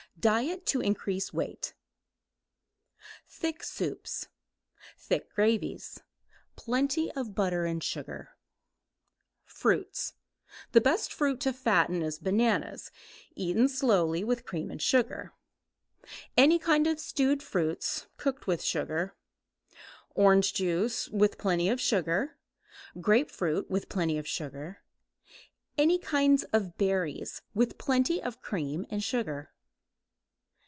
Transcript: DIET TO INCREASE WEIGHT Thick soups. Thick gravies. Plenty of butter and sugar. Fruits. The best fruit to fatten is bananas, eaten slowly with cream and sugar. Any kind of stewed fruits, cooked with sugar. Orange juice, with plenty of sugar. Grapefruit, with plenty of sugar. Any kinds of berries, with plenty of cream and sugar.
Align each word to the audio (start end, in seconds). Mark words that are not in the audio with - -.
DIET 0.19 0.67
TO 0.67 0.81
INCREASE 0.81 1.33
WEIGHT 1.33 1.73
Thick 3.27 3.63
soups. 3.63 4.27
Thick 4.95 5.33
gravies. 5.33 5.99
Plenty 6.55 7.11
of 7.13 7.33
butter 7.33 7.65
and 7.65 7.83
sugar. 7.83 8.35
Fruits. 9.45 10.13
The 10.73 10.81
best 10.81 11.11
fruit 11.11 11.39
to 11.39 11.51
fatten 11.51 12.03
is 12.03 12.19
bananas, 12.19 12.91
eaten 13.35 13.67
slowly 13.67 14.23
with 14.23 14.45
cream 14.45 14.69
and 14.69 14.79
sugar. 14.79 15.33
Any 16.37 16.59
kind 16.59 16.85
of 16.85 16.99
stewed 16.99 17.41
fruits, 17.41 18.05
cooked 18.17 18.45
with 18.45 18.61
sugar. 18.61 19.15
Orange 20.13 20.53
juice, 20.53 21.09
with 21.09 21.39
plenty 21.39 21.67
of 21.67 21.81
sugar. 21.81 22.37
Grapefruit, 22.99 23.71
with 23.71 23.89
plenty 23.89 24.19
of 24.19 24.27
sugar. 24.27 24.83
Any 25.79 25.97
kinds 25.97 26.43
of 26.53 26.77
berries, 26.77 27.41
with 27.55 27.79
plenty 27.79 28.21
of 28.21 28.39
cream 28.43 28.85
and 28.91 29.03
sugar. 29.03 29.49